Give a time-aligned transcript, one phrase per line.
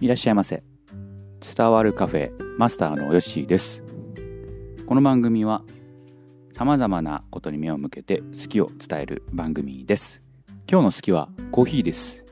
[0.00, 0.62] いらっしゃいませ。
[1.56, 3.82] 伝わるカフェマスターのヨッシーです。
[4.86, 5.64] この番組は
[6.52, 10.22] 様々なことに目を向けて好きを伝える番組です。
[10.70, 12.24] 今日の好きはコーヒーです。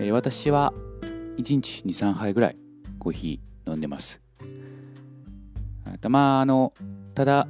[0.00, 0.74] えー私は
[1.38, 2.56] 1日2、3杯ぐらい
[2.98, 4.20] コーヒー飲んでます。
[5.84, 6.74] あとまあ、あの、
[7.14, 7.46] ただ、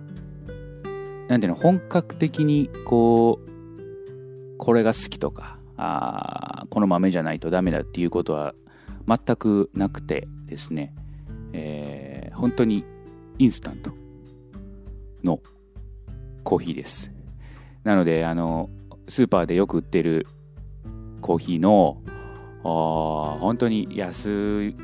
[1.29, 8.55] なんていうの、本格的にこう、これが好きとか、あこの豆じゃないとダメだっていうことは
[9.07, 10.95] 全くなくてですね、
[11.53, 12.85] えー本当に
[13.39, 13.91] インスタント
[15.25, 15.41] の
[16.45, 17.11] コーヒーです。
[17.83, 18.69] なので、あの、
[19.09, 20.27] スーパーでよく売ってる
[21.23, 24.75] コーヒーの、ー本当に安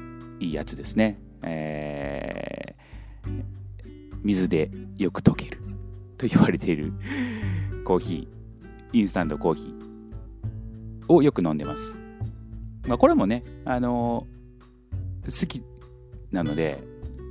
[0.40, 1.18] いやつですね。
[1.42, 2.82] えー
[4.24, 5.58] 水でよく溶ける
[6.16, 6.92] と言われている
[7.84, 12.01] コーヒー、インスタントコーヒーをよく飲んでます。
[12.86, 14.26] まあ、これもね、あの
[15.24, 15.62] 好き
[16.30, 16.82] なので、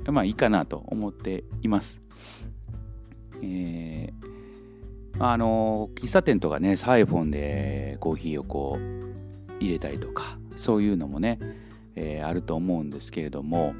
[0.06, 2.00] まあいいかなと思っています。
[3.42, 4.32] えー
[5.18, 11.38] あの喫茶店とかね、サイフォンでコーヒーをこう入れたりとか、そういうのもね、
[11.94, 13.74] えーあると思うんですけれども、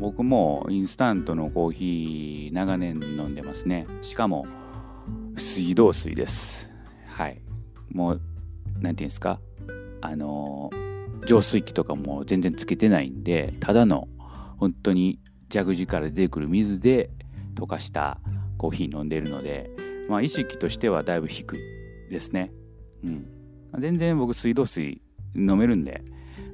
[0.00, 3.86] 僕もインスタントのコーヒー長年飲んでますね。
[4.02, 4.46] しかも
[5.36, 6.72] 水道水です。
[7.06, 7.40] はい。
[7.92, 8.20] もう、
[8.80, 9.40] なんていうんですか、
[10.00, 10.70] あの
[11.26, 14.08] 浄水器とかも全然つけてないんで、ただの
[14.58, 15.20] 本当に
[15.52, 17.10] 蛇口から出てくる水で
[17.54, 18.18] 溶かした
[18.58, 19.70] コーヒー飲んでるので、
[20.08, 21.60] まあ意識としてはだいぶ低い
[22.10, 22.52] ですね。
[23.04, 23.26] うん。
[23.78, 25.02] 全然僕水道水
[25.34, 26.02] 飲めるんで、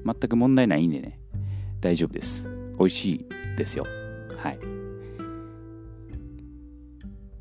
[0.04, 1.20] 全く問題ないんでね、
[1.80, 2.48] 大丈夫です。
[2.78, 3.84] 美味しいですよ。
[4.36, 4.58] はい。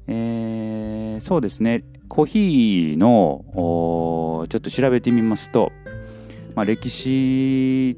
[0.07, 1.83] えー、そうですね。
[2.07, 5.71] コーヒーの、ーちょっと調べてみますと、
[6.55, 7.97] まあ、歴史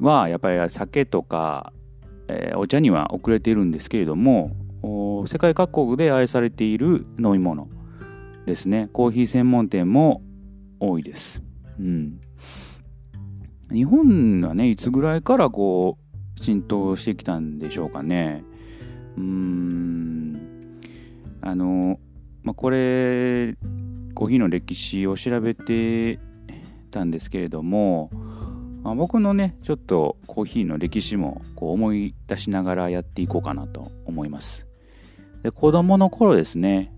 [0.00, 1.72] はやっぱり酒とか、
[2.28, 4.54] えーお茶には遅れているんですけれども
[5.26, 7.68] 世界各国で愛されている飲み物
[8.46, 8.88] ですね。
[8.92, 10.22] コーヒー専門店も
[10.80, 11.42] 多いです、
[11.78, 12.20] うん、
[13.72, 18.44] 日本はねいつぐらいからこう浸透してきたんでしょうかね。
[19.16, 20.40] うーん。
[21.40, 21.98] あの、
[22.42, 23.54] まあ、これ
[24.14, 26.18] コーヒーの歴史を調べて
[26.92, 28.10] たんですけれども、
[28.82, 34.66] まあ僕のねちょっとコーヒーの歴史もこう思い出しながらやっていこうかなと思います。
[35.42, 36.92] で子供の頃ですね、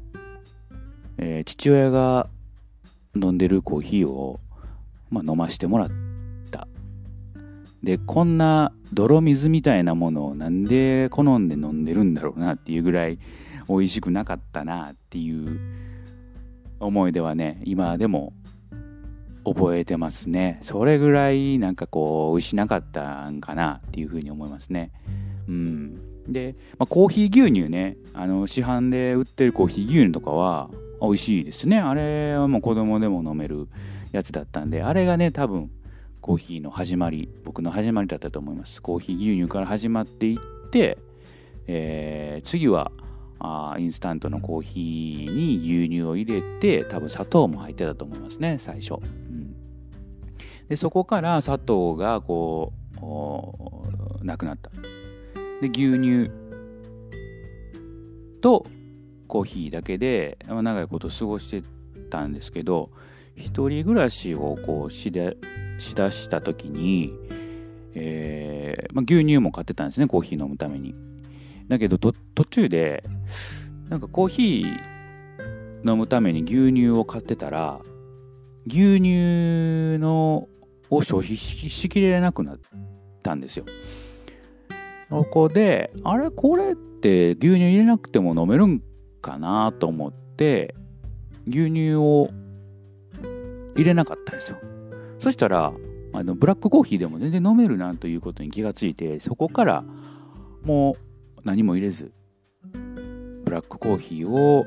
[1.16, 2.28] えー父親が
[3.16, 4.40] 飲んでるコーヒーを、
[5.10, 5.88] まあ、飲ましてもらっ
[6.50, 6.66] た。
[7.82, 13.18] でこんな泥水みたいなものをなんで好んで飲んでるんだろうなっていうぐらい
[13.68, 15.60] 美味しくなかったなっていう
[16.80, 18.32] 思い出はね今でも
[19.44, 20.58] 覚えてますね。
[20.62, 24.90] それぐらいなんかこう美味しなかったんかなっていうふうに思いますね。
[25.48, 26.32] うん。
[26.32, 27.96] で、まあ、コーヒー牛乳ね。
[28.14, 31.78] あの市販で売ってるコーヒー牛乳とかは美味しいですね。
[31.78, 33.68] あれはもう子供でも飲める
[34.12, 35.70] やつだったんであれがね多分
[36.20, 38.80] コーヒーの始まり僕の始まりだったと思います。
[38.80, 40.98] コーヒー牛乳から始まっていって、
[41.66, 42.90] えー次は
[43.38, 48.98] あインスタントのコーヒーに牛乳を入れて多分砂糖も入ってたと思いますね最初、
[50.68, 54.70] でそこから砂糖がこうおーなくなった。
[55.60, 56.30] で牛乳
[58.40, 58.66] と
[59.26, 61.66] コーヒーだけで長いこと過ごして
[62.10, 62.90] たんですけど
[63.36, 65.36] 一人暮らしをこうしで
[65.78, 67.12] しだした時に、
[67.94, 70.94] えーまあ、牛乳も買ってたんですねコーヒー飲むために。
[71.68, 72.12] だけど途
[72.44, 73.02] 中で
[73.88, 77.80] なんかコーヒー飲むために牛乳を買ってたら
[78.66, 80.48] 牛乳の
[80.90, 82.58] を消費しきれなくなっ
[83.22, 83.64] たんですよ。
[85.10, 86.30] そこであれ？
[86.30, 88.82] これって牛乳入れなくても飲めるん
[89.20, 90.74] かなと思って
[91.46, 92.30] 牛乳を
[93.76, 94.58] 入れなかったんですよ。
[95.18, 95.72] そしたら
[96.12, 99.84] あのブラックコーヒーでも全然飲めるなということに気がついてそこから
[100.62, 102.12] もう何も入れず
[103.44, 104.64] ブラックコーヒーを、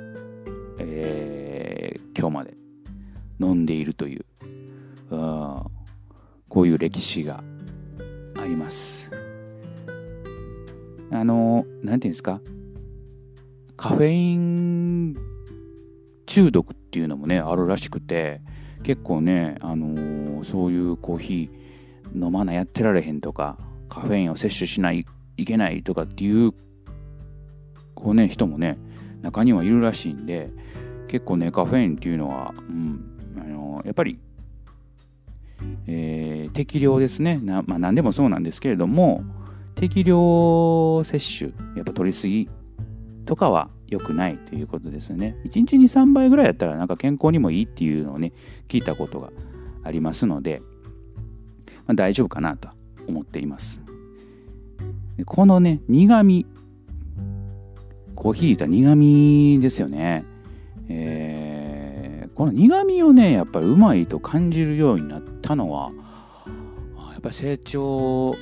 [0.80, 2.58] えー今日まで
[3.40, 4.26] 飲んでいるという
[5.12, 5.64] うん
[6.50, 7.44] こういう歴史が
[8.40, 9.12] あります。
[11.12, 12.42] あのなんていうんですか？
[13.78, 15.16] カフェイン
[16.26, 18.42] 中毒っていうのもねあるらしくて
[18.84, 23.58] 結構ね、あのーそういうコーヒー飲まないやってられへんとか
[23.90, 25.06] カフェインを摂取しない
[25.36, 26.54] いけないとかっていう
[27.96, 28.78] こう、ね、人もね
[29.22, 30.52] 中にはいるらしいんで
[31.08, 34.20] 結構ねカフェインっていうのは、うんあのやっぱり
[35.88, 37.40] えー、適量ですね。
[37.42, 39.24] な、まあ、何でもそうなんですけれども
[39.76, 42.50] 適量摂取やっぱ取りすぎ
[43.26, 45.36] とかは良くないということですね。
[45.46, 48.34] 1日に3倍ぐらいやったらなんか健康にもいいっていうのをね
[48.68, 49.32] 聞いたことが
[49.84, 50.62] ありますので、
[51.86, 52.70] まあ、大丈夫かなと
[53.08, 53.82] 思っています。
[55.26, 56.46] このね苦味
[58.16, 60.26] コーヒー言った苦味ですよね。
[60.90, 61.27] えー、
[62.38, 65.92] この苦味をねやっぱりうまいと感じるようになったのは
[67.12, 68.36] やっぱり成長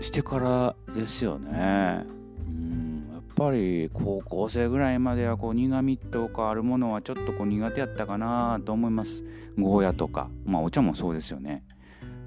[0.00, 2.06] してからですよね。
[2.46, 9.24] うんやっぱり高校生ぐらいまではこう苦味とかあるものはちょっとこう苦手やったかなと思います。
[9.58, 10.30] ゴーヤとか。
[10.44, 11.64] まあお茶もそうですよね、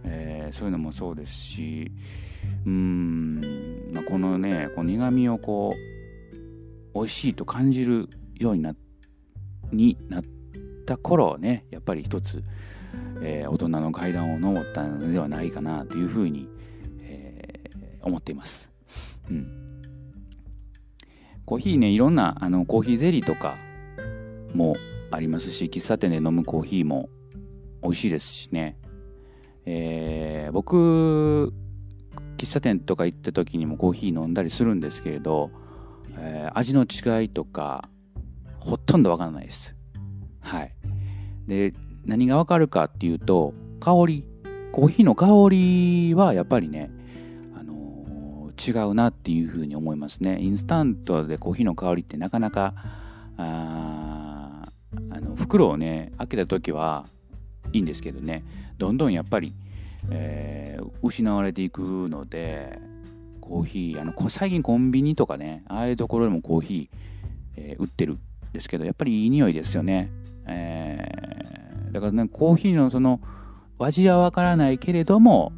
[0.04, 1.90] えー、そういうのもそうですし。
[2.66, 8.76] うん、まあ、このねこう苦味をこう美味しいと感じるようにな
[9.72, 10.24] になっ
[10.84, 12.44] た頃ねやっぱり一つ、
[13.22, 16.48] えー、大人の階段を上ったのではないかなというふうに、
[17.02, 18.72] えー、思っています、
[19.30, 19.82] うん、
[21.46, 23.56] コーヒーねいろんなあのコーヒーゼリーとか
[24.54, 24.76] も
[25.12, 27.10] ありますし喫茶店で飲むコーヒーも
[27.82, 28.78] 美味しいですしね、
[29.66, 31.54] えー、僕
[32.38, 35.52] 喫茶店とか行った時にもコーヒー飲んだりするんですけれど、
[36.18, 37.90] えー、味の違いとか
[38.60, 39.76] ほとんどわからないです。
[41.48, 41.74] で、
[42.06, 44.26] 何がわかるかっていうと、香り。
[44.72, 46.90] コーヒーの香りはやっぱりね、
[47.56, 50.42] あのー、違うなっていうふうに思いますね。
[50.42, 52.74] インスタントでコーヒーの香りってなかなか、
[53.38, 54.64] あ
[55.12, 57.06] あの袋をね、開けた時は
[57.72, 58.44] いいんですけどね、
[58.80, 59.54] どんどんやっぱり、
[60.10, 62.80] えー、失われていくので、
[63.42, 66.98] コーヒー、あの最近コンビニとかね、ああいうところでもコーヒー、
[67.58, 68.20] えー、売ってるん
[68.54, 70.10] ですけど、やっぱりいい匂いですよね。
[70.46, 71.33] えー、
[71.94, 73.22] だからね、コーヒーのその、
[73.80, 75.54] 味はわからないけれども、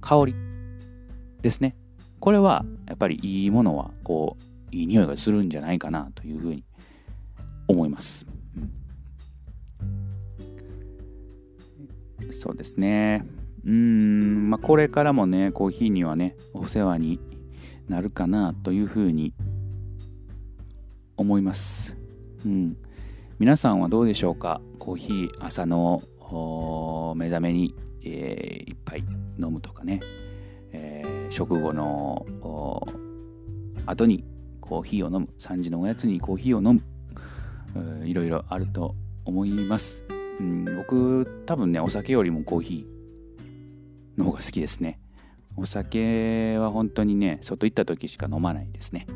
[0.00, 0.34] 香り
[1.42, 1.76] ですね。
[2.18, 6.64] これは、やっぱりいいものは、こう、いい匂いがするんじゃないかなというふうに
[7.66, 8.26] 思います。
[12.22, 13.26] うん、そうですね。
[13.66, 17.20] うん、まあ、これからもね、コーヒーにはね、お世話に
[17.86, 19.34] なるかなというふうに
[21.18, 21.98] 思います。
[22.44, 22.76] うん、
[23.38, 24.60] 皆さんはどうでしょうか？
[24.78, 26.02] コーヒー朝の
[27.16, 29.00] 目覚めに、えー、一杯
[29.38, 30.00] 飲むとかね、
[30.72, 32.26] えー、食後の
[33.86, 34.24] 後に
[34.60, 35.28] コーヒーを飲む。
[35.38, 36.82] 3時のおやつにコーヒーを飲む。
[38.06, 38.94] いろいろあると
[39.24, 40.02] 思います、
[40.40, 44.98] うん、僕多分ねお酒よりもコーヒーの方が好きですね。
[45.54, 49.06] お酒は本当にね外行った時しか飲まないですね、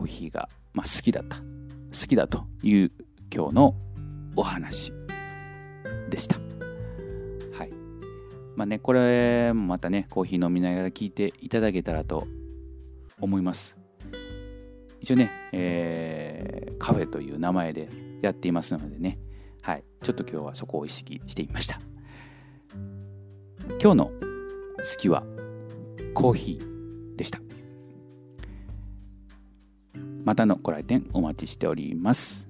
[0.00, 1.36] コーヒーが、まあ、好きだった。
[1.36, 1.42] 好
[2.08, 2.92] きだという
[3.30, 3.74] 今日の
[4.34, 4.94] お話
[6.08, 6.36] でした。
[7.52, 7.70] はい。
[8.56, 12.26] まあねこれもまたねコーヒー飲みながら聞いていただけたらと
[13.20, 13.76] 思います。
[15.00, 17.90] 一応ね、えー、カフェという名前で
[18.22, 19.18] やっていますのでね。
[19.60, 21.78] はい、ちょっと今日はそこを意識してみました。
[23.82, 24.12] 今日の好
[24.96, 25.24] きは
[26.14, 27.49] コーヒーでした。
[30.24, 32.49] またのご来店お待ちしております。